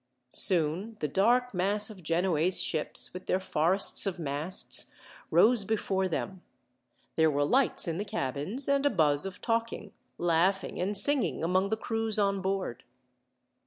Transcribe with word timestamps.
Soon 0.33 0.97
the 0.99 1.07
dark 1.07 1.53
mass 1.53 1.91
of 1.91 2.01
Genoese 2.01 2.59
ships, 2.59 3.13
with 3.13 3.27
their 3.27 3.39
forests 3.39 4.07
of 4.07 4.17
masts, 4.17 4.89
rose 5.29 5.63
before 5.63 6.07
them. 6.07 6.41
There 7.17 7.29
were 7.29 7.45
lights 7.45 7.87
in 7.87 7.99
the 7.99 8.03
cabins, 8.03 8.67
and 8.67 8.83
a 8.83 8.89
buzz 8.89 9.27
of 9.27 9.41
talking, 9.41 9.93
laughing, 10.17 10.79
and 10.81 10.97
singing 10.97 11.43
among 11.43 11.69
the 11.69 11.77
crews 11.77 12.17
on 12.17 12.41
board. 12.41 12.83